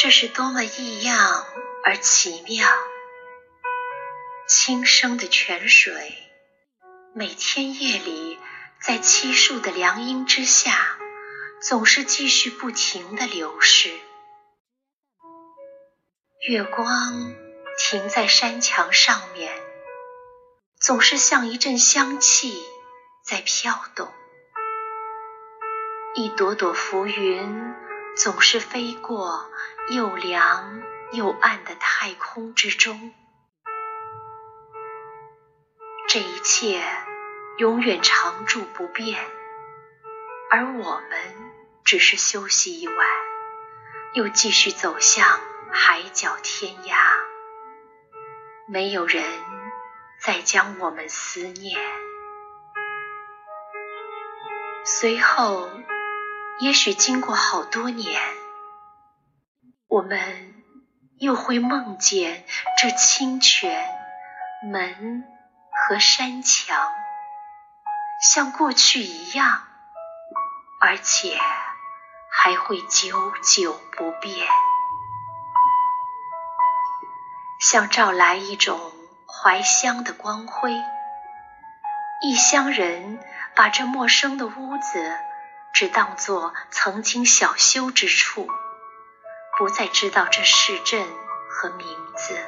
[0.00, 1.44] 这是多么异样
[1.84, 2.68] 而奇妙！
[4.46, 6.16] 轻声的泉水，
[7.16, 8.38] 每天夜里
[8.80, 10.96] 在漆树的凉荫之下，
[11.60, 13.90] 总是继续不停的流逝。
[16.48, 17.34] 月光
[17.76, 19.52] 停在山墙上面，
[20.78, 22.62] 总是像一阵香气
[23.24, 24.12] 在飘动。
[26.14, 27.74] 一朵朵浮云
[28.18, 29.48] 总是飞过
[29.90, 30.82] 又凉
[31.12, 33.14] 又暗的太空之中。
[36.08, 36.82] 这一切
[37.58, 39.24] 永远常驻不变，
[40.50, 41.52] 而我们
[41.84, 42.96] 只是休息一晚，
[44.14, 45.38] 又继续走向
[45.70, 46.96] 海角天涯。
[48.66, 49.22] 没有人
[50.20, 51.78] 再将我们思念。
[54.84, 55.70] 随后。
[56.60, 58.20] 也许经过好多年，
[59.86, 60.54] 我们
[61.20, 62.44] 又会梦见
[62.76, 63.88] 这清泉、
[64.68, 65.22] 门
[65.70, 66.76] 和山墙，
[68.20, 69.62] 像过去一样，
[70.80, 71.38] 而且
[72.28, 74.48] 还会久久不变，
[77.60, 78.80] 像照来一种
[79.28, 80.74] 怀乡的光辉。
[82.20, 83.20] 异乡人
[83.54, 85.27] 把这陌生的屋子。
[85.72, 88.48] 只当作曾经小修之处，
[89.58, 91.06] 不再知道这市镇
[91.48, 92.38] 和名字。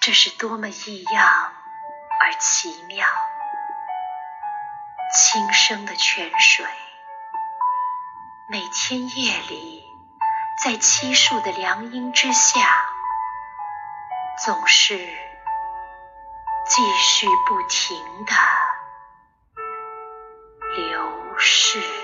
[0.00, 1.52] 这是多么异样
[2.20, 3.06] 而奇妙！
[5.14, 6.66] 轻声的泉水，
[8.48, 9.84] 每天夜里
[10.62, 12.60] 在漆树的凉荫之下，
[14.44, 18.32] 总是继续不停的。
[21.38, 21.97] 是。